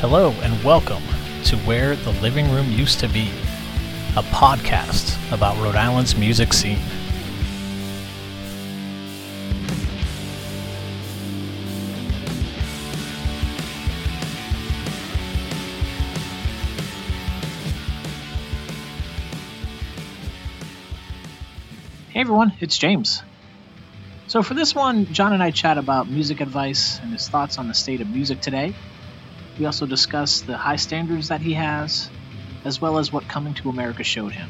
Hello, 0.00 0.30
and 0.42 0.62
welcome 0.62 1.02
to 1.42 1.56
Where 1.66 1.96
the 1.96 2.12
Living 2.22 2.48
Room 2.52 2.70
Used 2.70 3.00
to 3.00 3.08
Be, 3.08 3.32
a 4.16 4.22
podcast 4.22 5.18
about 5.32 5.56
Rhode 5.56 5.74
Island's 5.74 6.14
music 6.14 6.52
scene. 6.52 6.76
Hey 22.10 22.20
everyone, 22.20 22.52
it's 22.60 22.78
James. 22.78 23.24
So, 24.28 24.44
for 24.44 24.54
this 24.54 24.76
one, 24.76 25.12
John 25.12 25.32
and 25.32 25.42
I 25.42 25.50
chat 25.50 25.76
about 25.76 26.08
music 26.08 26.40
advice 26.40 27.00
and 27.02 27.12
his 27.12 27.28
thoughts 27.28 27.58
on 27.58 27.66
the 27.66 27.74
state 27.74 28.00
of 28.00 28.08
music 28.08 28.40
today. 28.40 28.76
We 29.58 29.66
also 29.66 29.86
discuss 29.86 30.42
the 30.42 30.56
high 30.56 30.76
standards 30.76 31.28
that 31.28 31.40
he 31.40 31.54
has, 31.54 32.10
as 32.64 32.80
well 32.80 32.98
as 32.98 33.12
what 33.12 33.26
Coming 33.26 33.54
to 33.54 33.70
America 33.70 34.04
showed 34.04 34.32
him. 34.32 34.48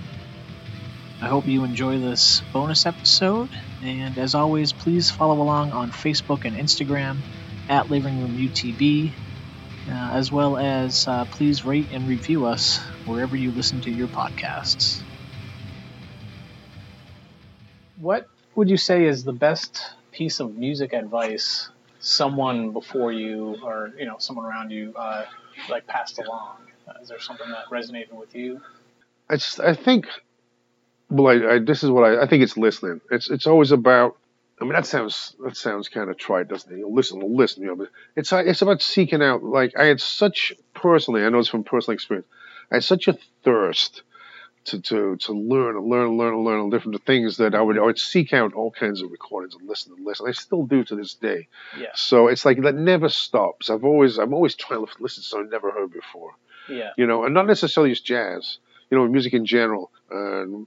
I 1.20 1.28
hope 1.28 1.48
you 1.48 1.64
enjoy 1.64 1.98
this 1.98 2.42
bonus 2.52 2.84
episode, 2.84 3.48
and 3.82 4.18
as 4.18 4.34
always, 4.34 4.72
please 4.72 5.10
follow 5.10 5.40
along 5.40 5.72
on 5.72 5.90
Facebook 5.92 6.44
and 6.44 6.54
Instagram 6.54 7.18
at 7.70 7.90
Living 7.90 8.20
Room 8.20 8.36
UTB, 8.36 9.14
uh, 9.88 10.10
as 10.12 10.30
well 10.30 10.58
as 10.58 11.08
uh, 11.08 11.24
please 11.24 11.64
rate 11.64 11.88
and 11.90 12.06
review 12.06 12.44
us 12.44 12.78
wherever 13.06 13.34
you 13.34 13.50
listen 13.50 13.80
to 13.80 13.90
your 13.90 14.08
podcasts. 14.08 15.00
What 17.96 18.28
would 18.54 18.68
you 18.68 18.76
say 18.76 19.06
is 19.06 19.24
the 19.24 19.32
best 19.32 19.90
piece 20.12 20.38
of 20.38 20.54
music 20.54 20.92
advice 20.92 21.70
someone 22.08 22.72
before 22.72 23.12
you 23.12 23.56
or 23.62 23.92
you 23.98 24.06
know 24.06 24.16
someone 24.18 24.46
around 24.46 24.70
you 24.70 24.94
uh, 24.96 25.24
like 25.68 25.86
passed 25.86 26.18
along? 26.18 26.56
Is 27.02 27.08
there 27.08 27.20
something 27.20 27.48
that 27.50 27.66
resonated 27.70 28.12
with 28.12 28.34
you? 28.34 28.60
I 29.28 29.36
just, 29.36 29.60
I 29.60 29.74
think, 29.74 30.06
well, 31.10 31.28
I, 31.28 31.54
I, 31.54 31.58
this 31.58 31.82
is 31.84 31.90
what 31.90 32.04
I, 32.04 32.22
I 32.22 32.26
think 32.26 32.42
it's 32.42 32.56
listening. 32.56 33.00
It's, 33.10 33.30
it's 33.30 33.46
always 33.46 33.72
about. 33.72 34.16
I 34.60 34.64
mean, 34.64 34.72
that 34.72 34.86
sounds, 34.86 35.36
that 35.44 35.56
sounds 35.56 35.88
kind 35.88 36.10
of 36.10 36.18
trite, 36.18 36.48
doesn't 36.48 36.72
it? 36.72 36.78
You 36.78 36.88
listen, 36.88 37.20
listen, 37.36 37.62
you 37.62 37.68
know. 37.68 37.76
But 37.76 37.90
it's, 38.16 38.32
it's 38.32 38.62
about 38.62 38.82
seeking 38.82 39.22
out. 39.22 39.44
Like 39.44 39.76
I 39.78 39.84
had 39.84 40.00
such 40.00 40.52
personally, 40.74 41.22
I 41.24 41.28
know 41.28 41.38
it's 41.38 41.48
from 41.48 41.62
personal 41.62 41.94
experience. 41.94 42.26
I 42.72 42.76
had 42.76 42.84
such 42.84 43.06
a 43.06 43.16
thirst 43.44 44.02
to, 44.68 44.80
to, 44.80 45.16
to 45.16 45.32
learn 45.32 45.76
and 45.76 45.86
learn 45.86 46.08
and 46.08 46.18
learn 46.18 46.34
and 46.34 46.44
learn 46.44 46.70
different 46.70 47.04
things 47.04 47.36
that 47.38 47.54
I 47.54 47.60
would 47.60 47.78
I 47.78 47.82
would 47.82 47.98
seek 47.98 48.32
out 48.32 48.54
all 48.54 48.70
kinds 48.70 49.02
of 49.02 49.10
recordings 49.10 49.54
and 49.54 49.68
listen 49.68 49.92
and 49.96 50.04
listen. 50.04 50.26
I 50.28 50.32
still 50.32 50.64
do 50.64 50.84
to 50.84 50.96
this 50.96 51.14
day. 51.14 51.48
Yeah. 51.78 51.88
So 51.94 52.28
it's 52.28 52.44
like 52.44 52.62
that 52.62 52.74
never 52.74 53.08
stops. 53.08 53.70
I've 53.70 53.84
always 53.84 54.18
I'm 54.18 54.34
always 54.34 54.54
trying 54.54 54.84
to 54.84 54.92
listen 55.00 55.22
to 55.22 55.28
something 55.28 55.46
I've 55.46 55.52
never 55.52 55.70
heard 55.70 55.92
before. 55.92 56.32
Yeah. 56.68 56.90
You 56.96 57.06
know, 57.06 57.24
and 57.24 57.34
not 57.34 57.46
necessarily 57.46 57.92
just 57.92 58.04
jazz. 58.04 58.58
You 58.90 58.98
know, 58.98 59.06
music 59.06 59.34
in 59.34 59.44
general. 59.44 59.90
And 60.10 60.66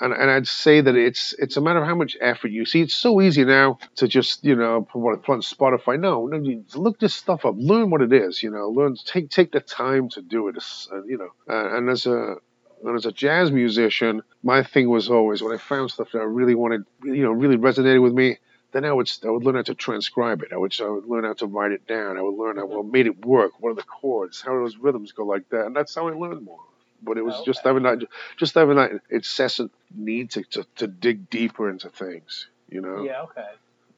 and, 0.00 0.12
and 0.12 0.30
I'd 0.30 0.46
say 0.46 0.80
that 0.80 0.94
it's 0.94 1.32
it's 1.38 1.56
a 1.56 1.60
matter 1.60 1.80
of 1.80 1.86
how 1.86 1.94
much 1.94 2.16
effort 2.20 2.50
you 2.50 2.64
see. 2.64 2.82
It's 2.82 2.94
so 2.94 3.20
easy 3.20 3.44
now 3.44 3.78
to 3.96 4.08
just 4.08 4.44
you 4.44 4.54
know 4.54 4.82
put 4.82 5.22
put 5.22 5.32
on 5.32 5.40
Spotify. 5.40 5.98
No, 5.98 6.26
no, 6.26 6.38
you 6.38 6.64
look 6.74 6.98
this 6.98 7.14
stuff 7.14 7.44
up, 7.44 7.54
learn 7.56 7.90
what 7.90 8.02
it 8.02 8.12
is. 8.12 8.42
You 8.42 8.50
know, 8.50 8.68
learn 8.68 8.96
take 9.04 9.30
take 9.30 9.52
the 9.52 9.60
time 9.60 10.08
to 10.10 10.22
do 10.22 10.48
it. 10.48 10.56
Uh, 10.92 11.02
you 11.04 11.18
know, 11.18 11.30
uh, 11.48 11.76
and 11.76 11.88
as 11.88 12.06
a 12.06 12.36
and 12.84 12.96
as 12.96 13.06
a 13.06 13.12
jazz 13.12 13.50
musician, 13.50 14.22
my 14.42 14.62
thing 14.62 14.88
was 14.88 15.08
always 15.10 15.42
when 15.42 15.52
I 15.54 15.58
found 15.58 15.90
stuff 15.90 16.12
that 16.12 16.20
I 16.20 16.24
really 16.24 16.54
wanted, 16.54 16.84
you 17.04 17.22
know, 17.22 17.32
really 17.32 17.56
resonated 17.56 18.02
with 18.02 18.12
me, 18.12 18.38
then 18.72 18.84
I 18.84 18.92
would 18.92 19.10
I 19.24 19.30
would 19.30 19.44
learn 19.44 19.56
how 19.56 19.62
to 19.62 19.74
transcribe 19.74 20.42
it. 20.42 20.52
I 20.52 20.56
would 20.56 20.74
I 20.80 20.88
would 20.88 21.06
learn 21.06 21.24
how 21.24 21.32
to 21.34 21.46
write 21.46 21.72
it 21.72 21.86
down. 21.86 22.16
I 22.18 22.22
would 22.22 22.34
learn 22.36 22.56
how 22.56 22.66
what 22.66 22.86
made 22.86 23.06
it 23.06 23.24
work. 23.24 23.52
What 23.60 23.70
are 23.70 23.74
the 23.74 23.82
chords? 23.82 24.40
How 24.40 24.52
do 24.52 24.60
those 24.60 24.76
rhythms 24.76 25.12
go 25.12 25.24
like 25.24 25.48
that? 25.50 25.66
And 25.66 25.74
that's 25.74 25.94
how 25.94 26.08
I 26.08 26.12
learned 26.12 26.44
more. 26.44 26.60
But 27.02 27.16
it 27.16 27.24
was 27.24 27.34
Okay. 27.36 27.44
just 27.46 27.64
having 27.64 27.84
that 27.84 28.02
just 28.36 28.54
having 28.54 28.76
that 28.76 28.90
incessant 29.10 29.70
need 29.94 30.30
to, 30.32 30.42
to, 30.50 30.66
to 30.76 30.86
dig 30.86 31.30
deeper 31.30 31.70
into 31.70 31.88
things. 31.90 32.48
You 32.68 32.80
know, 32.82 33.04
Yeah. 33.04 33.22
Okay. 33.22 33.46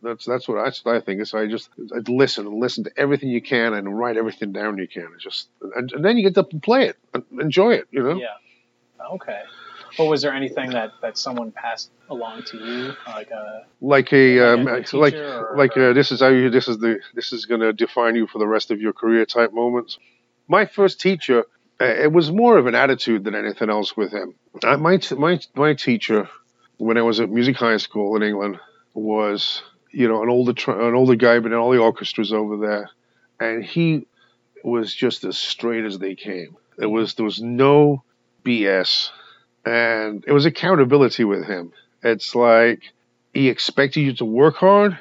that's 0.03 0.25
that's 0.25 0.47
what 0.47 0.59
I, 0.59 0.91
I 0.97 1.01
think. 1.01 1.21
Is 1.21 1.35
I 1.35 1.47
just 1.47 1.69
I'd 1.97 2.09
listen 2.09 2.47
and 2.47 2.61
listen 2.61 2.85
to 2.85 2.91
everything 2.97 3.31
you 3.31 3.43
can 3.43 3.75
and 3.75 3.99
write 3.99 4.17
everything 4.17 4.53
down 4.53 4.79
you 4.79 4.87
can. 4.87 5.09
It's 5.15 5.25
just 5.25 5.49
and, 5.75 5.91
and 5.93 6.05
then 6.05 6.17
you 6.19 6.29
get 6.29 6.39
up 6.39 6.53
and 6.53 6.63
play 6.63 6.87
it, 6.89 6.97
and 7.15 7.25
enjoy 7.41 7.73
it. 7.75 7.89
You 7.91 8.03
know. 8.03 8.17
Yeah. 8.17 8.29
Okay. 9.13 9.41
Well, 9.99 10.09
was 10.09 10.23
there 10.23 10.33
anything 10.33 10.71
that, 10.71 10.93
that 11.03 11.19
someone 11.19 11.51
passed 11.51 11.91
along 12.09 12.45
to 12.45 12.59
you, 12.59 12.93
like 13.09 13.31
a 13.31 13.65
like 13.81 14.13
a 14.13 14.39
um, 14.55 14.65
Like 14.65 14.93
a 14.93 14.97
like 14.97 15.15
or- 15.15 15.55
like 15.57 15.77
uh, 15.77 15.93
this 15.93 16.13
is 16.13 16.21
how 16.21 16.29
you 16.29 16.49
this 16.51 16.69
is 16.69 16.79
the 16.79 17.01
this 17.15 17.33
is 17.33 17.47
going 17.47 17.61
to 17.61 17.73
define 17.73 18.15
you 18.15 18.27
for 18.29 18.39
the 18.39 18.47
rest 18.47 18.71
of 18.71 18.81
your 18.81 18.93
career 18.93 19.27
type 19.27 19.53
moments. 19.53 19.99
My 20.47 20.67
first 20.67 21.01
teacher, 21.01 21.45
uh, 21.81 21.85
it 21.85 22.13
was 22.13 22.31
more 22.31 22.57
of 22.57 22.67
an 22.67 22.75
attitude 22.77 23.25
than 23.25 23.35
anything 23.35 23.69
else 23.69 23.97
with 23.97 24.13
him. 24.13 24.35
Uh, 24.63 24.77
my 24.77 24.97
t- 24.99 25.17
my 25.17 25.41
my 25.57 25.75
teacher, 25.75 26.29
when 26.79 26.97
I 26.97 27.03
was 27.03 27.19
at 27.19 27.29
music 27.31 27.57
high 27.57 27.79
school 27.79 28.15
in 28.17 28.23
England, 28.23 28.61
was 28.95 29.63
you 29.91 30.07
know 30.09 30.23
an 30.23 30.29
older 30.29 30.53
tr- 30.53 30.81
an 30.81 30.95
older 30.95 31.17
guy, 31.17 31.41
but 31.41 31.51
in 31.51 31.59
all 31.59 31.73
the 31.73 31.79
orchestras 31.79 32.33
over 32.33 32.57
there, 32.59 32.91
and 33.41 33.65
he 33.65 34.07
was 34.63 34.95
just 34.95 35.25
as 35.25 35.37
straight 35.37 35.85
as 35.85 35.99
they 35.99 36.15
came. 36.15 36.57
There 36.79 36.89
was 36.89 37.15
there 37.15 37.25
was 37.25 37.41
no 37.43 38.05
BS, 38.45 39.11
and 39.65 40.25
it 40.27 40.33
was 40.33 40.47
accountability 40.47 41.25
with 41.25 41.45
him. 41.47 41.73
It's 42.03 42.35
like 42.35 42.83
he 43.35 43.49
expected 43.49 44.01
you 44.01 44.13
to 44.15 44.25
work 44.25 44.57
hard, 44.57 44.99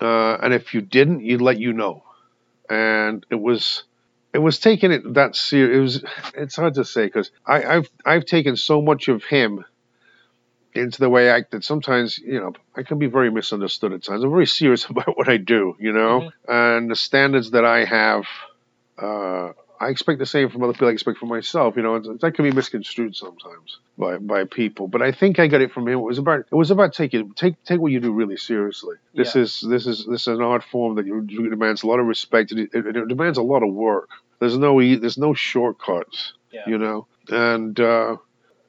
uh, 0.00 0.36
and 0.42 0.54
if 0.54 0.74
you 0.74 0.80
didn't, 0.80 1.20
he'd 1.20 1.40
let 1.40 1.58
you 1.58 1.72
know. 1.72 2.02
And 2.68 3.24
it 3.30 3.40
was, 3.40 3.84
it 4.32 4.38
was 4.38 4.58
taking 4.58 4.92
it 4.92 5.14
that 5.14 5.36
serious. 5.36 5.76
It 5.76 5.80
was, 5.80 6.04
it's 6.34 6.56
hard 6.56 6.74
to 6.74 6.84
say 6.84 7.06
because 7.06 7.30
I've 7.46 7.88
I've 8.04 8.26
taken 8.26 8.56
so 8.56 8.82
much 8.82 9.08
of 9.08 9.24
him 9.24 9.64
into 10.76 10.98
the 10.98 11.08
way 11.08 11.30
I 11.30 11.36
act 11.36 11.52
that 11.52 11.64
sometimes 11.64 12.18
you 12.18 12.38
know 12.38 12.52
I 12.74 12.82
can 12.82 12.98
be 12.98 13.06
very 13.06 13.30
misunderstood 13.30 13.92
at 13.92 14.02
times. 14.02 14.22
I'm 14.22 14.30
very 14.30 14.46
serious 14.46 14.84
about 14.90 15.16
what 15.16 15.28
I 15.28 15.36
do, 15.36 15.76
you 15.78 15.92
know, 15.92 16.30
and 16.48 16.90
the 16.90 16.96
standards 16.96 17.52
that 17.52 17.64
I 17.64 17.84
have. 17.84 18.24
Uh, 18.98 19.52
I 19.80 19.88
expect 19.88 20.18
the 20.18 20.26
same 20.26 20.48
from 20.50 20.62
other 20.62 20.72
people. 20.72 20.88
I 20.88 20.92
expect 20.92 21.18
from 21.18 21.28
myself. 21.28 21.76
You 21.76 21.82
know, 21.82 21.96
it's, 21.96 22.08
that 22.22 22.34
can 22.34 22.44
be 22.44 22.50
misconstrued 22.52 23.14
sometimes 23.16 23.78
by 23.98 24.16
by 24.18 24.44
people. 24.44 24.88
But 24.88 25.02
I 25.02 25.12
think 25.12 25.38
I 25.38 25.46
got 25.48 25.60
it 25.60 25.72
from 25.72 25.86
him. 25.88 25.94
It 25.98 26.02
was 26.02 26.18
about 26.18 26.40
it 26.40 26.54
was 26.54 26.70
about 26.70 26.94
taking 26.94 27.32
take 27.34 27.62
take 27.64 27.80
what 27.80 27.92
you 27.92 28.00
do 28.00 28.12
really 28.12 28.36
seriously. 28.36 28.96
This 29.14 29.34
Yeah. 29.34 29.42
is 29.42 29.60
this 29.68 29.86
is 29.86 30.06
this 30.06 30.22
is 30.22 30.28
an 30.28 30.42
art 30.42 30.64
form 30.64 30.94
that 30.96 31.06
you- 31.06 31.22
demands 31.50 31.82
a 31.82 31.86
lot 31.86 32.00
of 32.00 32.06
respect. 32.06 32.52
It, 32.52 32.70
it, 32.72 32.96
it 32.96 33.08
demands 33.08 33.38
a 33.38 33.42
lot 33.42 33.62
of 33.62 33.72
work. 33.72 34.08
There's 34.38 34.56
no 34.58 34.80
e- 34.80 34.96
there's 34.96 35.18
no 35.18 35.34
shortcuts. 35.34 36.32
yeah? 36.52 36.62
You 36.66 36.78
know, 36.78 37.06
and 37.30 37.78
uh, 37.78 38.16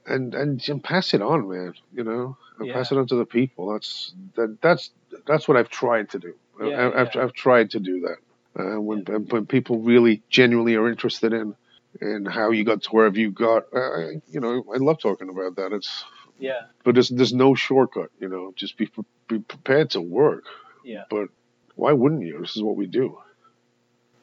and 0.05 0.33
and 0.33 0.67
and 0.69 0.83
pass 0.83 1.13
it 1.13 1.21
on, 1.21 1.49
man. 1.49 1.73
You 1.93 2.03
know, 2.03 2.37
and 2.59 2.71
pass 2.73 2.91
it 2.91 2.97
on 2.97 3.07
to 3.07 3.15
the 3.15 3.25
people. 3.25 3.71
That's 3.71 4.13
that 4.35 4.57
that's 4.61 4.91
that's 5.25 5.47
what 5.47 5.57
I've 5.57 5.69
tried 5.69 6.09
to 6.11 6.19
do. 6.19 6.33
I- 6.61 6.67
Yeah, 6.67 6.91
I've, 6.95 7.09
yeah. 7.15 7.23
I've 7.23 7.33
tried 7.33 7.71
to 7.71 7.79
do 7.79 8.01
that. 8.01 8.17
Uh, 8.57 8.79
when 8.81 9.01
when 9.05 9.45
people 9.45 9.79
really 9.79 10.23
genuinely 10.29 10.75
are 10.75 10.89
interested 10.89 11.33
in 11.33 11.55
in 12.01 12.25
how 12.25 12.51
you 12.51 12.63
got 12.63 12.83
to 12.83 12.89
wherever 12.89 13.17
you 13.17 13.31
got, 13.31 13.63
uh, 13.73 14.07
you 14.29 14.39
know, 14.39 14.63
I 14.73 14.77
love 14.77 14.99
talking 14.99 15.29
about 15.29 15.55
that. 15.57 15.73
It's 15.73 16.03
Yeah. 16.39 16.61
but 16.83 16.93
there's 16.95 17.09
there's 17.09 17.33
no 17.33 17.55
shortcut. 17.55 18.09
You 18.19 18.29
know, 18.29 18.53
just 18.55 18.77
be 18.77 18.89
be 19.27 19.39
prepared 19.39 19.91
to 19.91 20.01
work. 20.01 20.45
Yeah. 20.83 21.03
But 21.09 21.29
why 21.75 21.93
wouldn't 21.93 22.23
you? 22.25 22.39
This 22.41 22.55
is 22.55 22.63
what 22.63 22.75
we 22.75 22.87
do. 22.87 23.17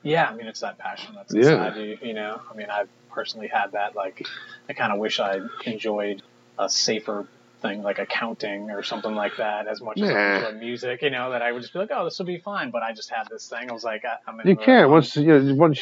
Yeah, 0.03 0.27
I 0.28 0.34
mean, 0.34 0.47
it's 0.47 0.61
that 0.61 0.78
passion 0.78 1.15
that's 1.15 1.34
Yeah. 1.34 1.75
you. 1.77 1.99
You 2.03 2.15
know, 2.15 2.41
I 2.50 2.55
mean, 2.56 2.69
I've 2.71 2.89
personally 3.11 3.49
had 3.49 3.73
that. 3.73 3.94
Like, 3.97 4.27
I 4.69 4.73
kind 4.75 4.93
of 4.93 4.99
wish 4.99 5.19
I 5.21 5.41
enjoyed 5.65 6.23
a 6.59 6.69
safer 6.69 7.26
thing 7.64 7.82
like 7.82 7.99
accounting 7.99 8.70
or 8.70 8.82
something 8.82 9.14
like 9.14 9.37
that 9.38 9.66
as 9.66 9.81
much 9.81 10.00
as 10.00 10.11
Nah. 10.11 10.50
music. 10.52 11.02
You 11.02 11.11
know, 11.11 11.31
that 11.31 11.43
I 11.43 11.50
would 11.52 11.62
just 11.62 11.72
be 11.72 11.78
like, 11.78 11.90
oh, 11.93 12.05
this 12.05 12.19
will 12.19 12.26
be 12.26 12.38
fine. 12.38 12.70
But 12.70 12.82
I 12.82 12.93
just 12.93 13.11
had 13.11 13.26
this 13.31 13.49
thing. 13.49 13.70
I 13.70 13.72
was 13.72 13.84
like, 13.84 14.05
I, 14.05 14.16
I'm 14.31 14.38
in 14.40 14.49
You 14.49 14.56
can't 14.56 14.82
wrong- 14.84 14.93
once 14.93 15.16
you 15.16 15.38
know, 15.38 15.55
once 15.55 15.81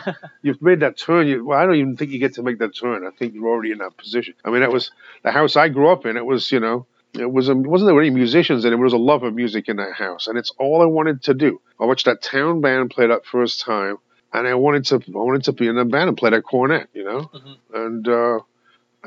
you've 0.42 0.62
made 0.62 0.80
that 0.80 0.96
turn. 0.96 1.26
You, 1.26 1.44
well, 1.44 1.58
I 1.58 1.66
don't 1.66 1.74
even 1.76 1.96
think 1.96 2.10
you 2.12 2.18
get 2.18 2.34
to 2.34 2.42
make 2.42 2.58
that 2.60 2.76
turn. 2.76 3.04
I 3.06 3.10
think 3.10 3.34
you're 3.34 3.48
already 3.48 3.72
in 3.72 3.78
that 3.78 3.96
position. 3.96 4.34
I 4.44 4.50
mean, 4.50 4.60
that 4.60 4.72
was 4.72 4.90
the 5.24 5.32
house 5.32 5.56
I 5.56 5.68
grew 5.68 5.88
up 5.90 6.06
in. 6.06 6.16
It 6.16 6.24
was, 6.24 6.50
you 6.52 6.60
know, 6.60 6.86
it 7.14 7.30
was 7.30 7.48
a, 7.48 7.54
wasn't 7.54 7.88
there 7.88 8.00
any 8.00 8.10
musicians 8.10 8.64
in 8.64 8.72
it. 8.72 8.76
It 8.76 8.80
was 8.80 8.92
a 8.92 8.98
love 8.98 9.22
of 9.24 9.34
music 9.34 9.68
in 9.68 9.76
that 9.76 9.94
house, 9.94 10.26
and 10.28 10.38
it's 10.38 10.52
all 10.58 10.80
I 10.82 10.86
wanted 10.86 11.22
to 11.24 11.34
do. 11.34 11.60
I 11.80 11.84
watched 11.86 12.06
that 12.06 12.22
town 12.22 12.60
band 12.60 12.90
play 12.90 13.06
that 13.08 13.24
first 13.26 13.60
time, 13.62 13.96
and 14.32 14.46
I 14.46 14.54
wanted 14.54 14.84
to, 14.86 14.96
I 14.96 15.18
wanted 15.28 15.44
to 15.44 15.52
be 15.52 15.66
in 15.66 15.76
a 15.78 15.84
band 15.84 16.08
and 16.08 16.16
play 16.16 16.30
that 16.30 16.42
cornet, 16.44 16.88
you 16.94 17.04
know, 17.04 17.30
Mhm. 17.34 17.56
and. 17.74 18.08
uh 18.08 18.38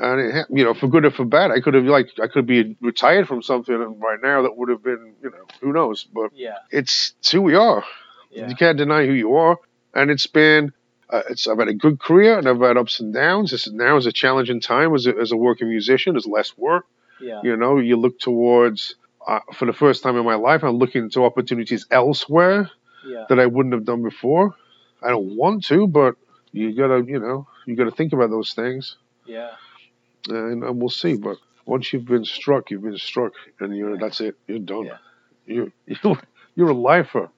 and 0.00 0.46
you 0.50 0.64
know, 0.64 0.74
for 0.74 0.88
good 0.88 1.04
or 1.04 1.10
for 1.10 1.24
bad, 1.24 1.50
I 1.50 1.60
could 1.60 1.74
have 1.74 1.84
like 1.84 2.08
I 2.22 2.26
could 2.26 2.46
be 2.46 2.76
retired 2.80 3.28
from 3.28 3.42
something 3.42 3.76
right 4.00 4.18
now 4.22 4.42
that 4.42 4.56
would 4.56 4.68
have 4.70 4.82
been, 4.82 5.14
you 5.22 5.30
know, 5.30 5.44
who 5.60 5.72
knows. 5.72 6.04
But 6.04 6.30
Yeah. 6.34 6.56
it's, 6.70 7.14
it's 7.20 7.30
who 7.30 7.42
we 7.42 7.54
are. 7.54 7.84
Yeah. 8.30 8.48
You 8.48 8.54
can't 8.56 8.78
deny 8.78 9.06
who 9.06 9.12
you 9.12 9.34
are, 9.36 9.58
and 9.94 10.10
it's 10.10 10.26
been. 10.26 10.72
Uh, 11.08 11.22
it's 11.28 11.48
I've 11.48 11.58
had 11.58 11.66
a 11.68 11.74
good 11.74 11.98
career, 11.98 12.38
and 12.38 12.48
I've 12.48 12.60
had 12.60 12.76
ups 12.76 13.00
and 13.00 13.12
downs. 13.12 13.50
This 13.50 13.68
now 13.70 13.96
is 13.96 14.06
a 14.06 14.12
challenging 14.12 14.60
time 14.60 14.94
as 14.94 15.06
a, 15.08 15.16
as 15.16 15.32
a 15.32 15.36
working 15.36 15.68
musician. 15.68 16.14
There's 16.14 16.26
less 16.26 16.56
work. 16.56 16.86
Yeah. 17.20 17.40
You 17.42 17.56
know, 17.56 17.78
you 17.78 17.96
look 17.96 18.18
towards. 18.20 18.94
Uh, 19.26 19.40
for 19.52 19.66
the 19.66 19.72
first 19.74 20.02
time 20.02 20.16
in 20.16 20.24
my 20.24 20.36
life, 20.36 20.62
I'm 20.62 20.78
looking 20.78 21.10
to 21.10 21.24
opportunities 21.26 21.86
elsewhere 21.90 22.70
Yeah. 23.04 23.26
that 23.28 23.38
I 23.38 23.46
wouldn't 23.46 23.74
have 23.74 23.84
done 23.84 24.02
before. 24.02 24.54
I 25.02 25.08
don't 25.08 25.36
want 25.36 25.64
to, 25.64 25.86
but 25.86 26.14
you 26.52 26.72
gotta, 26.74 27.04
you 27.06 27.18
know, 27.18 27.46
you 27.66 27.76
gotta 27.76 27.90
think 27.90 28.12
about 28.14 28.30
those 28.30 28.54
things, 28.54 28.96
Yeah. 29.26 29.50
Uh, 30.28 30.46
and, 30.46 30.64
and 30.64 30.80
we'll 30.80 30.90
see. 30.90 31.16
But 31.16 31.36
once 31.64 31.92
you've 31.92 32.04
been 32.04 32.24
struck, 32.24 32.70
you've 32.70 32.82
been 32.82 32.98
struck, 32.98 33.32
and 33.60 33.76
you're 33.76 33.96
that's 33.98 34.20
it. 34.20 34.36
You're 34.46 34.58
done. 34.58 34.86
Yeah. 34.86 34.96
You 35.46 35.72
you 35.86 36.16
you're 36.54 36.70
a 36.70 36.74
lifer. 36.74 37.30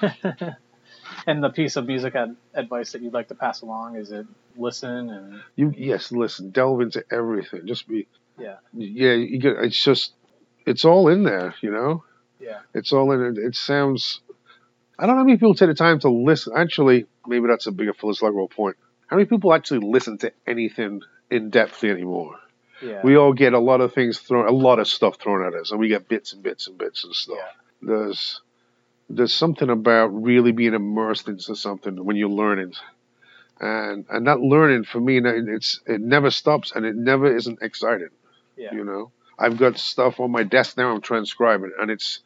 and 1.26 1.42
the 1.42 1.50
piece 1.50 1.76
of 1.76 1.86
music 1.86 2.14
ad- 2.14 2.36
advice 2.54 2.92
that 2.92 3.02
you'd 3.02 3.12
like 3.12 3.28
to 3.28 3.34
pass 3.34 3.62
along 3.62 3.96
is 3.96 4.10
it 4.10 4.26
listen 4.56 5.10
and 5.10 5.40
You 5.56 5.72
yes, 5.76 6.12
listen, 6.12 6.50
delve 6.50 6.80
into 6.80 7.04
everything. 7.10 7.66
Just 7.66 7.88
be 7.88 8.06
Yeah. 8.38 8.56
yeah. 8.72 9.12
You 9.14 9.38
get 9.38 9.56
it's 9.58 9.82
just 9.82 10.12
it's 10.66 10.84
all 10.84 11.08
in 11.08 11.22
there. 11.24 11.54
You 11.60 11.70
know, 11.70 12.04
yeah. 12.40 12.60
it's 12.74 12.92
all 12.92 13.12
in 13.12 13.22
it. 13.22 13.38
It 13.38 13.54
sounds. 13.56 14.20
I 14.98 15.06
don't 15.06 15.14
know 15.14 15.20
how 15.20 15.24
many 15.26 15.38
people 15.38 15.54
take 15.54 15.68
the 15.68 15.74
time 15.74 16.00
to 16.00 16.08
listen. 16.10 16.52
Actually, 16.56 17.06
maybe 17.26 17.46
that's 17.46 17.66
a 17.68 17.72
bigger 17.72 17.94
philosophical 17.94 18.48
point. 18.48 18.76
How 19.06 19.16
many 19.16 19.26
people 19.26 19.54
actually 19.54 19.80
listen 19.80 20.18
to 20.18 20.32
anything 20.46 21.02
in 21.30 21.50
depth 21.50 21.84
anymore? 21.84 22.38
Yeah. 22.82 23.00
We 23.02 23.16
all 23.16 23.32
get 23.32 23.54
a 23.54 23.58
lot 23.58 23.80
of 23.80 23.92
things 23.92 24.18
thrown, 24.18 24.46
a 24.46 24.52
lot 24.52 24.78
of 24.78 24.86
stuff 24.86 25.18
thrown 25.20 25.44
at 25.46 25.54
us, 25.54 25.70
and 25.70 25.80
we 25.80 25.88
get 25.88 26.08
bits 26.08 26.32
and 26.32 26.42
bits 26.42 26.68
and 26.68 26.78
bits 26.78 27.04
and 27.04 27.14
stuff. 27.14 27.38
Yeah. 27.38 27.88
There's 27.88 28.40
there's 29.10 29.32
something 29.32 29.70
about 29.70 30.08
really 30.08 30.52
being 30.52 30.74
immersed 30.74 31.28
into 31.28 31.56
something 31.56 32.04
when 32.04 32.16
you're 32.16 32.28
learning, 32.28 32.74
and 33.60 34.04
and 34.08 34.26
that 34.26 34.40
learning 34.40 34.84
for 34.84 35.00
me, 35.00 35.20
it's 35.24 35.80
it 35.86 36.00
never 36.00 36.30
stops 36.30 36.72
and 36.74 36.84
it 36.86 36.94
never 36.94 37.34
isn't 37.34 37.62
exciting. 37.62 38.10
Yeah. 38.56 38.74
You 38.74 38.84
know, 38.84 39.12
I've 39.38 39.56
got 39.56 39.78
stuff 39.78 40.20
on 40.20 40.30
my 40.30 40.42
desk 40.42 40.76
now. 40.76 40.92
I'm 40.92 41.00
transcribing, 41.00 41.72
and 41.80 41.90
it's 41.90 42.20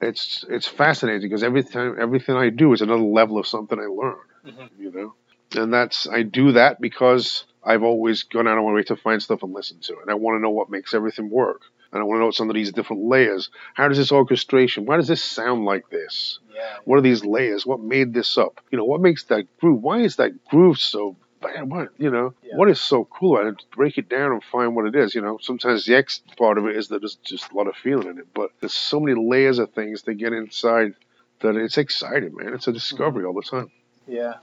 it's 0.00 0.44
it's 0.48 0.66
fascinating 0.66 1.22
because 1.22 1.42
every 1.42 1.64
time 1.64 1.96
everything 2.00 2.36
I 2.36 2.50
do 2.50 2.72
is 2.72 2.80
another 2.80 3.02
level 3.02 3.38
of 3.38 3.46
something 3.46 3.78
I 3.78 3.86
learn. 3.86 4.16
Mhm. 4.46 4.68
You 4.78 4.90
know, 4.92 5.14
and 5.60 5.72
that's 5.72 6.08
I 6.08 6.22
do 6.22 6.52
that 6.52 6.80
because 6.80 7.44
I've 7.68 7.82
always 7.82 8.22
gone 8.22 8.48
out 8.48 8.56
of 8.56 8.64
my 8.64 8.72
way 8.72 8.82
to 8.84 8.96
find 8.96 9.22
stuff 9.22 9.42
and 9.42 9.52
listen 9.52 9.78
to, 9.80 9.92
it. 9.92 9.98
and 10.00 10.10
I 10.10 10.14
want 10.14 10.36
to 10.38 10.40
know 10.40 10.48
what 10.48 10.70
makes 10.70 10.94
everything 10.94 11.28
work. 11.28 11.60
And 11.92 12.00
I 12.00 12.04
want 12.04 12.16
to 12.16 12.20
know 12.20 12.26
what's 12.26 12.40
under 12.40 12.54
these 12.54 12.72
different 12.72 13.04
layers. 13.04 13.50
How 13.74 13.88
does 13.88 13.98
this 13.98 14.10
orchestration? 14.10 14.86
Why 14.86 14.96
does 14.96 15.08
this 15.08 15.22
sound 15.22 15.66
like 15.66 15.90
this? 15.90 16.38
Yeah. 16.54 16.76
What 16.84 16.98
are 16.98 17.02
these 17.02 17.26
layers? 17.26 17.66
What 17.66 17.80
made 17.80 18.14
this 18.14 18.38
up? 18.38 18.60
You 18.70 18.78
know, 18.78 18.84
what 18.84 19.02
makes 19.02 19.24
that 19.24 19.46
groove? 19.58 19.82
Why 19.82 20.00
is 20.00 20.16
that 20.16 20.44
groove 20.46 20.78
so 20.78 21.16
bad? 21.42 21.70
What 21.70 21.88
you 21.98 22.10
know? 22.10 22.34
Yeah. 22.42 22.56
What 22.56 22.70
is 22.70 22.80
so 22.80 23.04
cool? 23.04 23.38
And 23.38 23.62
break 23.74 23.98
it 23.98 24.08
down 24.08 24.32
and 24.32 24.42
find 24.44 24.74
what 24.74 24.86
it 24.86 24.96
is. 24.96 25.14
You 25.14 25.20
know, 25.20 25.38
sometimes 25.40 25.84
the 25.84 25.94
X 25.94 26.22
part 26.38 26.56
of 26.56 26.66
it 26.66 26.76
is 26.76 26.88
that 26.88 27.00
there's 27.00 27.16
just 27.16 27.52
a 27.52 27.54
lot 27.54 27.68
of 27.68 27.76
feeling 27.76 28.08
in 28.08 28.18
it, 28.18 28.28
but 28.34 28.50
there's 28.60 28.74
so 28.74 28.98
many 28.98 29.20
layers 29.20 29.58
of 29.58 29.72
things 29.72 30.02
that 30.02 30.14
get 30.14 30.32
inside 30.32 30.94
that 31.40 31.56
it's 31.56 31.78
exciting, 31.78 32.34
man. 32.34 32.54
It's 32.54 32.68
a 32.68 32.72
discovery 32.72 33.24
all 33.24 33.34
the 33.34 33.42
time. 33.42 33.70
Yeah. 34.06 34.34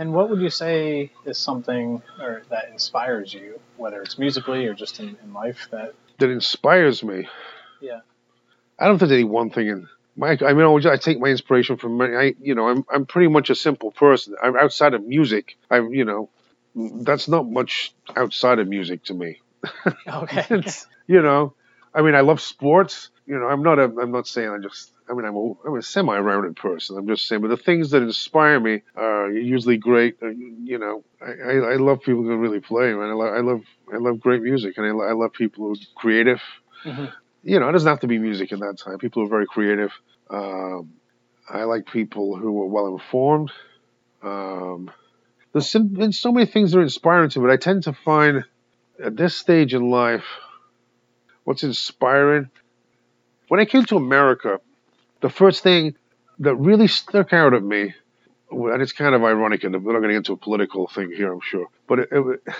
And 0.00 0.14
what 0.14 0.30
would 0.30 0.40
you 0.40 0.48
say 0.48 1.12
is 1.26 1.36
something 1.36 2.00
or 2.18 2.42
that 2.48 2.70
inspires 2.72 3.34
you, 3.34 3.60
whether 3.76 4.00
it's 4.00 4.18
musically 4.18 4.64
or 4.64 4.72
just 4.72 4.98
in, 4.98 5.14
in 5.22 5.34
life 5.34 5.68
that 5.72 5.92
That 6.20 6.30
inspires 6.30 7.04
me. 7.04 7.28
Yeah. 7.82 8.00
I 8.78 8.86
don't 8.86 8.98
think 8.98 9.10
there's 9.10 9.20
any 9.20 9.24
one 9.24 9.50
thing 9.50 9.68
in. 9.68 9.88
My, 10.16 10.38
I 10.40 10.54
mean, 10.54 10.86
I 10.86 10.96
take 10.96 11.20
my 11.20 11.28
inspiration 11.28 11.76
from. 11.76 11.98
many- 11.98 12.16
I, 12.16 12.34
you 12.40 12.54
know, 12.54 12.66
I'm 12.68 12.86
I'm 12.90 13.04
pretty 13.04 13.28
much 13.28 13.50
a 13.50 13.54
simple 13.54 13.90
person. 13.90 14.36
I'm 14.42 14.56
outside 14.56 14.94
of 14.94 15.04
music. 15.04 15.58
I'm 15.70 15.92
you 15.92 16.06
know, 16.06 16.30
that's 16.74 17.28
not 17.28 17.50
much 17.50 17.92
outside 18.16 18.58
of 18.58 18.68
music 18.68 19.04
to 19.04 19.14
me. 19.14 19.40
Okay. 20.06 20.62
You 21.06 21.22
know, 21.22 21.54
I 21.94 22.02
mean, 22.02 22.14
I 22.14 22.20
love 22.20 22.40
sports. 22.40 23.10
You 23.26 23.38
know, 23.38 23.46
I'm 23.46 23.62
not 23.62 23.78
a. 23.78 23.84
I'm 23.84 24.12
not 24.12 24.26
saying 24.26 24.48
I 24.50 24.58
just. 24.58 24.92
I 25.08 25.12
mean, 25.12 25.24
I'm 25.24 25.34
a, 25.36 25.52
I'm 25.66 25.76
a 25.76 25.82
semi-rounded 25.82 26.54
person. 26.54 26.96
I'm 26.96 27.08
just 27.08 27.26
saying, 27.26 27.42
but 27.42 27.48
the 27.48 27.56
things 27.56 27.90
that 27.90 28.02
inspire 28.02 28.60
me 28.60 28.82
are 28.94 29.30
usually 29.30 29.76
great. 29.76 30.16
Uh, 30.22 30.28
You 30.28 30.78
know, 30.78 31.02
I, 31.20 31.30
I, 31.30 31.52
I 31.72 31.76
love 31.76 32.00
people 32.02 32.22
who 32.22 32.36
really 32.36 32.60
play, 32.60 32.92
man. 32.94 33.10
I 33.10 33.12
love, 33.14 33.34
I 33.34 33.40
love, 33.40 33.62
I 33.92 33.96
love 33.96 34.20
great 34.20 34.40
music, 34.42 34.78
and 34.78 34.86
I, 34.86 34.92
lo- 34.92 35.04
I 35.08 35.12
love 35.12 35.32
people 35.32 35.64
who 35.64 35.72
are 35.72 35.76
creative. 35.96 36.40
Mhm. 36.84 37.12
You 37.42 37.58
know, 37.58 37.68
it 37.68 37.72
doesn't 37.72 37.88
have 37.88 38.00
to 38.00 38.06
be 38.06 38.18
music 38.18 38.52
in 38.52 38.60
that 38.60 38.78
time. 38.78 38.98
People 38.98 39.22
who 39.22 39.26
are 39.26 39.30
very 39.30 39.46
creative. 39.46 39.90
Um, 40.28 40.92
I 41.48 41.64
like 41.64 41.86
people 41.86 42.36
who 42.36 42.62
are 42.62 42.66
well 42.66 42.86
informed. 42.86 43.50
Um, 44.22 44.90
there's, 45.52 45.68
some, 45.68 45.94
there's 45.94 46.18
so 46.18 46.30
many 46.32 46.46
things 46.46 46.70
that 46.72 46.78
are 46.78 46.82
inspiring 46.82 47.30
to 47.30 47.40
me, 47.40 47.46
but 47.46 47.52
I 47.52 47.56
tend 47.56 47.84
to 47.84 47.92
find 47.92 48.44
at 49.02 49.16
this 49.16 49.34
stage 49.34 49.74
in 49.74 49.90
life, 49.90 50.24
what's 51.44 51.62
inspiring. 51.62 52.50
When 53.48 53.60
I 53.60 53.64
came 53.64 53.84
to 53.86 53.96
America, 53.96 54.60
the 55.20 55.30
first 55.30 55.62
thing 55.62 55.96
that 56.40 56.54
really 56.54 56.86
stuck 56.86 57.32
out 57.32 57.54
at 57.54 57.62
me, 57.62 57.94
and 58.50 58.82
it's 58.82 58.92
kind 58.92 59.14
of 59.14 59.22
ironic, 59.22 59.64
and 59.64 59.74
we're 59.84 59.92
not 59.92 60.00
going 60.00 60.10
to 60.10 60.14
get 60.14 60.18
into 60.18 60.32
a 60.32 60.36
political 60.36 60.86
thing 60.88 61.12
here, 61.12 61.32
I'm 61.32 61.40
sure, 61.40 61.66
but 61.86 62.00
it, 62.00 62.08
it 62.12 62.54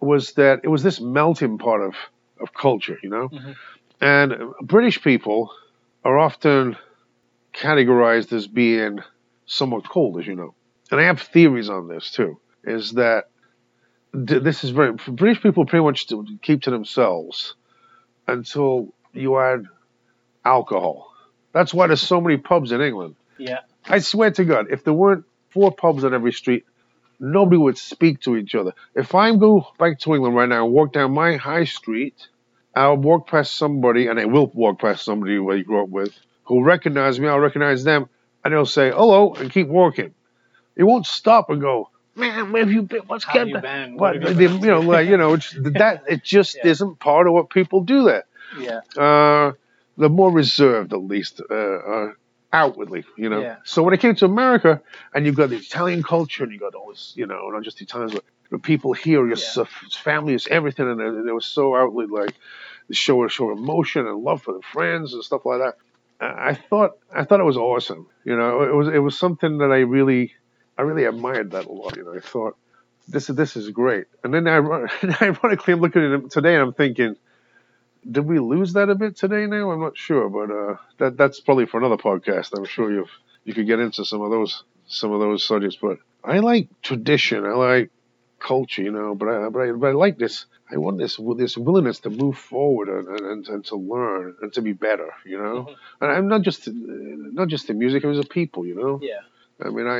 was 0.00 0.32
that 0.32 0.60
it 0.64 0.68
was 0.68 0.82
this 0.82 1.00
melting 1.00 1.58
pot 1.58 1.80
of, 1.80 1.94
of 2.40 2.52
culture, 2.54 2.98
you 3.02 3.10
know? 3.10 3.28
Mhm. 3.28 3.56
And 4.00 4.34
British 4.62 5.02
people 5.02 5.50
are 6.04 6.18
often 6.18 6.76
categorized 7.52 8.32
as 8.32 8.46
being 8.46 9.00
somewhat 9.46 9.88
cold, 9.88 10.18
as 10.18 10.26
you 10.26 10.34
know. 10.34 10.54
And 10.90 11.00
I 11.00 11.04
have 11.04 11.20
theories 11.20 11.68
on 11.68 11.88
this 11.88 12.10
too, 12.10 12.40
is 12.64 12.92
that 12.92 13.24
this 14.12 14.64
is 14.64 14.70
very 14.70 14.92
British 14.92 15.42
people 15.42 15.66
pretty 15.66 15.84
much 15.84 16.06
keep 16.42 16.62
to 16.62 16.70
themselves 16.70 17.54
until 18.30 18.94
you 19.12 19.38
add 19.38 19.64
alcohol. 20.44 21.12
That's 21.52 21.74
why 21.74 21.88
there's 21.88 22.00
so 22.00 22.20
many 22.20 22.36
pubs 22.36 22.72
in 22.72 22.80
England. 22.80 23.16
Yeah. 23.38 23.60
I 23.84 23.98
swear 23.98 24.30
to 24.32 24.44
God, 24.44 24.66
if 24.70 24.84
there 24.84 24.92
weren't 24.92 25.24
four 25.50 25.72
pubs 25.72 26.04
on 26.04 26.14
every 26.14 26.32
street, 26.32 26.64
nobody 27.18 27.56
would 27.56 27.76
speak 27.76 28.20
to 28.20 28.36
each 28.36 28.54
other. 28.54 28.72
If 28.94 29.14
I 29.14 29.34
go 29.34 29.66
back 29.78 29.98
to 30.00 30.14
England 30.14 30.36
right 30.36 30.48
now 30.48 30.64
and 30.64 30.72
walk 30.72 30.92
down 30.92 31.12
my 31.12 31.36
high 31.36 31.64
street, 31.64 32.28
I'll 32.74 32.96
walk 32.96 33.26
past 33.26 33.56
somebody, 33.56 34.06
and 34.06 34.20
I 34.20 34.26
will 34.26 34.46
walk 34.54 34.80
past 34.80 35.04
somebody 35.04 35.34
who 35.34 35.50
I 35.50 35.60
grew 35.62 35.82
up 35.82 35.88
with, 35.88 36.14
who'll 36.44 36.62
recognize 36.62 37.18
me, 37.18 37.26
I'll 37.28 37.40
recognize 37.40 37.82
them, 37.82 38.08
and 38.44 38.54
they'll 38.54 38.64
say 38.64 38.90
hello 38.90 39.34
and 39.34 39.50
keep 39.50 39.66
walking. 39.66 40.14
It 40.76 40.84
won't 40.84 41.06
stop 41.06 41.50
and 41.50 41.60
go, 41.60 41.89
man, 42.20 42.52
where 42.52 42.62
have 42.62 42.72
you 42.72 42.82
been? 42.82 43.02
What's 43.06 43.24
going 43.24 43.48
you 43.48 43.58
been? 43.58 43.94
What, 43.94 44.20
What 44.20 44.22
have 44.22 44.40
you 44.40 44.48
you 44.48 44.58
know, 44.66 44.80
like, 44.80 45.08
you 45.08 45.16
know, 45.16 45.34
it's, 45.34 45.52
that 45.80 46.04
it 46.08 46.22
just 46.22 46.56
Yeah. 46.56 46.70
isn't 46.70 47.00
part 47.00 47.26
of 47.26 47.32
what 47.32 47.50
people 47.50 47.82
do 47.82 48.04
there. 48.04 48.24
Yeah. 48.58 48.80
Uh, 48.96 49.52
they're 49.96 50.08
more 50.08 50.30
reserved, 50.32 50.92
at 50.92 51.02
least 51.02 51.40
uh, 51.50 51.54
uh, 51.54 52.08
outwardly, 52.52 53.04
you 53.16 53.28
know. 53.28 53.42
Yeah. 53.42 53.56
So 53.64 53.82
when 53.82 53.94
I 53.94 53.96
came 53.96 54.14
to 54.16 54.24
America, 54.24 54.80
and 55.14 55.26
you've 55.26 55.36
got 55.36 55.50
the 55.50 55.56
Italian 55.56 56.02
culture, 56.02 56.44
and 56.44 56.52
you 56.52 56.58
got 56.58 56.74
all 56.74 56.90
this, 56.90 57.12
you 57.16 57.26
know, 57.26 57.48
not 57.50 57.62
just 57.62 57.78
the 57.78 57.84
Italians, 57.84 58.12
but 58.14 58.24
the 58.50 58.58
people 58.58 58.92
here, 58.92 59.26
your 59.26 59.36
Yeah. 59.36 59.64
family 60.02 60.34
is 60.34 60.46
everything, 60.48 60.88
and 60.88 60.98
they, 61.00 61.22
they 61.26 61.32
were 61.32 61.40
so 61.40 61.74
outwardly 61.76 62.06
like 62.06 62.34
they 62.88 62.94
show 62.94 63.26
show 63.28 63.50
emotion 63.52 64.06
and 64.06 64.18
love 64.22 64.42
for 64.42 64.52
their 64.54 64.62
friends 64.72 65.14
and 65.14 65.22
stuff 65.22 65.42
like 65.44 65.60
that. 65.60 65.74
I 66.20 66.50
I 66.50 66.54
thought 66.54 66.92
I 67.14 67.24
thought 67.24 67.40
it 67.40 67.44
was 67.44 67.56
awesome. 67.56 68.08
You 68.24 68.36
know, 68.36 68.62
it 68.62 68.74
was 68.74 68.88
it 68.88 68.98
was 68.98 69.18
something 69.18 69.58
that 69.58 69.70
I 69.70 69.80
really 69.80 70.32
I 70.80 70.82
really 70.82 71.04
admired 71.04 71.50
that 71.50 71.66
a 71.66 71.72
lot. 71.72 71.96
You 71.96 72.04
know, 72.04 72.14
I 72.14 72.20
thought 72.20 72.56
this 73.06 73.28
is 73.28 73.36
this 73.36 73.54
is 73.56 73.68
great. 73.70 74.06
And 74.24 74.32
then 74.32 74.48
I 74.48 74.56
ironically 75.22 75.74
I'm 75.74 75.80
looking 75.80 76.02
at 76.04 76.12
it 76.12 76.30
today 76.30 76.54
and 76.54 76.62
I'm 76.62 76.72
thinking, 76.72 77.16
did 78.10 78.24
we 78.24 78.38
lose 78.38 78.72
that 78.72 78.88
a 78.88 78.94
bit 78.94 79.16
today? 79.16 79.44
Now 79.46 79.70
I'm 79.72 79.80
not 79.80 79.96
sure, 79.98 80.28
but 80.30 80.50
uh, 80.50 80.76
that 80.98 81.18
that's 81.18 81.38
probably 81.40 81.66
for 81.66 81.78
another 81.78 81.98
podcast. 81.98 82.56
I'm 82.56 82.64
sure 82.64 82.90
you've 82.90 83.10
you 83.44 83.52
could 83.52 83.66
get 83.66 83.78
into 83.78 84.04
some 84.06 84.22
of 84.22 84.30
those 84.30 84.64
some 84.86 85.12
of 85.12 85.20
those 85.20 85.44
subjects. 85.44 85.76
But 85.76 85.98
I 86.24 86.38
like 86.38 86.68
tradition. 86.82 87.44
I 87.44 87.52
like 87.52 87.90
culture. 88.38 88.82
You 88.82 88.92
know, 88.92 89.14
but 89.14 89.28
I 89.28 89.48
but 89.50 89.60
I, 89.60 89.72
but 89.72 89.86
I 89.88 89.92
like 89.92 90.16
this. 90.16 90.46
I 90.72 90.78
want 90.78 90.96
this 90.98 91.20
this 91.36 91.58
willingness 91.58 91.98
to 92.00 92.10
move 92.10 92.38
forward 92.38 92.88
and, 92.88 93.06
and, 93.20 93.46
and 93.48 93.64
to 93.66 93.76
learn 93.76 94.36
and 94.40 94.50
to 94.54 94.62
be 94.62 94.72
better. 94.72 95.10
You 95.26 95.38
know, 95.42 95.56
Mhm. 95.68 95.76
and 96.00 96.10
I'm 96.10 96.28
not 96.28 96.40
just 96.42 96.68
not 96.72 97.48
just 97.48 97.66
the 97.66 97.74
music. 97.74 98.02
It 98.02 98.06
was 98.06 98.18
the 98.18 98.24
people. 98.40 98.64
You 98.64 98.76
know. 98.76 99.00
Yeah. 99.02 99.20
I 99.64 99.68
mean, 99.70 99.86
I, 99.86 99.98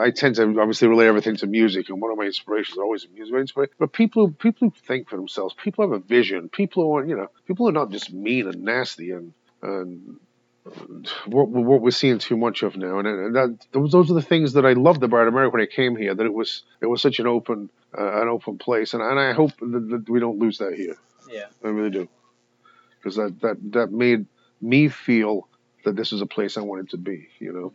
I, 0.00 0.04
I 0.06 0.10
tend 0.10 0.36
to 0.36 0.42
obviously 0.60 0.88
relate 0.88 1.06
everything 1.06 1.36
to 1.36 1.46
music, 1.46 1.88
and 1.88 2.00
one 2.00 2.12
of 2.12 2.18
my 2.18 2.24
inspirations 2.24 2.74
is 2.74 2.78
always 2.78 3.06
music. 3.12 3.70
But 3.78 3.92
people, 3.92 4.26
who- 4.26 4.32
people 4.32 4.68
who 4.68 4.74
think 4.86 5.08
for 5.08 5.16
themselves, 5.16 5.54
people 5.62 5.84
have 5.84 5.92
a 5.92 5.98
vision. 5.98 6.48
People 6.48 6.84
who 6.84 6.96
are, 6.98 7.04
you 7.04 7.16
know, 7.16 7.28
people 7.46 7.68
are 7.68 7.72
not 7.72 7.90
just 7.90 8.12
mean 8.12 8.46
and 8.46 8.62
nasty 8.64 9.10
and 9.10 9.32
and 9.62 10.18
what 11.26 11.48
what 11.48 11.80
we're 11.80 11.90
seeing 11.90 12.18
too 12.18 12.36
much 12.36 12.62
of 12.62 12.76
now. 12.76 12.98
And, 12.98 13.08
and 13.08 13.34
that 13.36 13.58
those 13.72 13.90
those 13.92 14.10
are 14.10 14.14
the 14.14 14.22
things 14.22 14.52
that 14.52 14.64
I 14.64 14.74
loved 14.74 15.02
about 15.02 15.26
America 15.26 15.52
when 15.54 15.62
I 15.62 15.66
came 15.66 15.96
here. 15.96 16.14
That 16.14 16.26
it 16.26 16.32
was 16.34 16.62
it 16.80 16.86
was 16.86 17.02
such 17.02 17.18
an 17.18 17.26
open 17.26 17.70
uh, 17.96 18.22
an 18.22 18.28
open 18.28 18.58
place, 18.58 18.94
and 18.94 19.02
and 19.02 19.18
I 19.18 19.32
hope 19.32 19.52
that, 19.58 19.86
that 19.90 20.04
we 20.08 20.20
don't 20.20 20.38
lose 20.38 20.58
that 20.58 20.74
here. 20.74 20.96
Yeah. 21.30 21.46
I 21.64 21.68
really 21.68 21.90
do, 21.90 22.08
because 22.98 23.16
that 23.16 23.40
that 23.40 23.56
that 23.72 23.92
made 23.92 24.26
me 24.60 24.88
feel 24.88 25.48
that 25.84 25.96
this 25.96 26.12
is 26.12 26.20
a 26.20 26.26
place 26.26 26.56
I 26.56 26.60
wanted 26.62 26.90
to 26.90 26.96
be. 26.98 27.28
You 27.38 27.52
know 27.52 27.72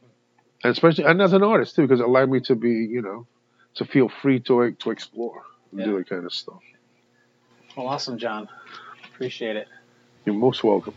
and 0.66 0.72
especially 0.72 1.04
and 1.04 1.22
as 1.22 1.32
an 1.34 1.44
artist 1.44 1.76
too, 1.76 1.84
because 1.84 2.00
it 2.00 2.08
allowed 2.08 2.28
me 2.32 2.40
to 2.40 2.56
be, 2.56 2.72
you 2.72 3.04
know, 3.04 3.28
to 3.76 3.86
feel 3.86 4.10
free 4.10 4.40
to 4.40 4.72
to 4.72 4.90
explore 4.90 5.44
and 5.72 5.84
do 5.84 5.96
that 5.98 6.10
kind 6.10 6.26
of 6.26 6.34
stuff. 6.34 6.62
Well, 7.78 7.88
awesome, 7.88 8.18
John. 8.18 8.50
Appreciate 9.14 9.58
it. 9.58 9.68
You're 10.26 10.34
most 10.34 10.64
welcome. 10.64 10.96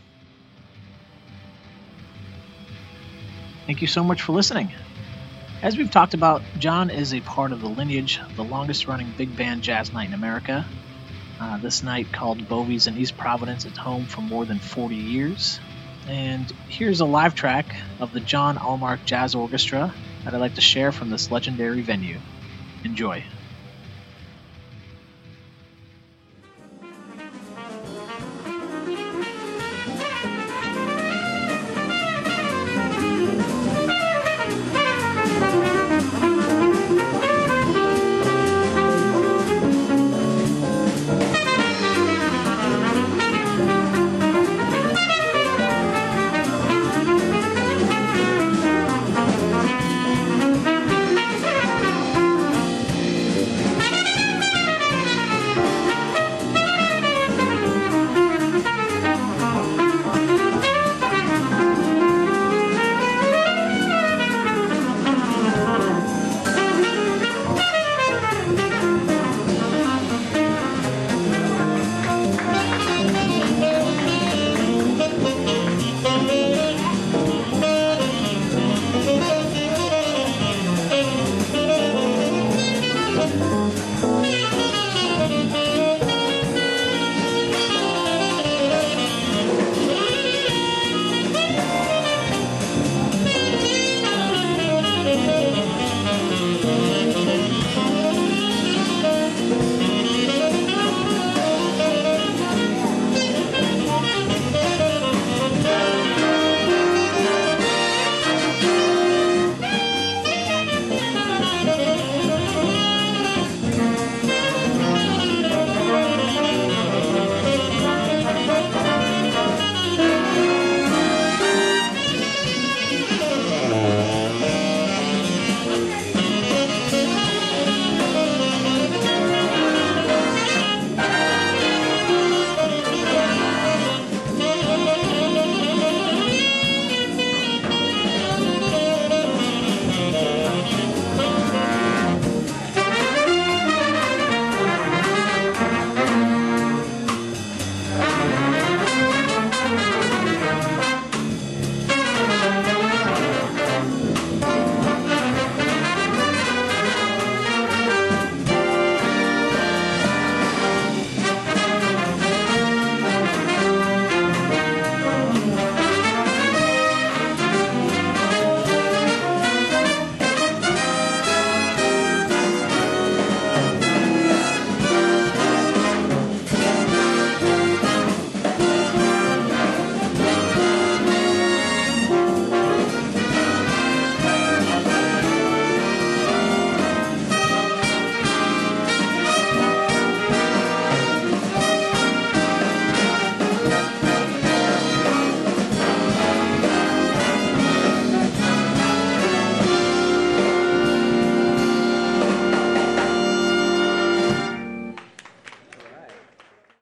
Thank 3.67 3.83
you 3.83 3.89
so 3.89 4.03
much 4.03 4.23
for 4.23 4.33
listening. 4.33 4.73
As 5.61 5.77
we've 5.77 5.91
talked 5.91 6.15
about, 6.15 6.41
John 6.59 6.89
is 6.89 7.13
a 7.13 7.21
part 7.21 7.53
of 7.53 7.61
the 7.61 7.69
lineage 7.69 8.21
of 8.21 8.37
the 8.37 8.45
longest 8.45 8.87
running 8.87 9.13
big 9.19 9.37
band 9.37 9.61
jazz 9.61 9.93
night 9.93 10.09
in 10.09 10.15
America. 10.15 10.65
Uh, 11.39 11.59
this 11.59 11.83
night, 11.83 12.11
called 12.11 12.39
Bovi's 12.49 12.87
in 12.87 12.97
East 12.97 13.19
Providence, 13.19 13.67
is 13.67 13.77
home 13.77 14.07
for 14.07 14.23
more 14.23 14.47
than 14.47 14.61
40 14.61 14.95
years. 14.95 15.61
And 16.09 16.51
here's 16.69 17.01
a 17.01 17.07
live 17.07 17.35
track 17.35 17.75
of 18.01 18.13
the 18.13 18.21
John 18.21 18.57
Allmark 18.57 19.05
Jazz 19.05 19.35
Orchestra 19.35 19.95
that 20.25 20.35
I'd 20.35 20.41
like 20.41 20.55
to 20.55 20.63
share 20.63 20.91
from 20.91 21.11
this 21.11 21.31
legendary 21.31 21.83
venue. 21.83 22.23
Enjoy. 22.83 23.25